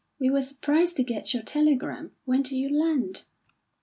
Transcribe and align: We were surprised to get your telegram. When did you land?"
We 0.19 0.31
were 0.31 0.41
surprised 0.41 0.95
to 0.95 1.03
get 1.03 1.31
your 1.31 1.43
telegram. 1.43 2.13
When 2.25 2.41
did 2.41 2.53
you 2.55 2.69
land?" 2.75 3.21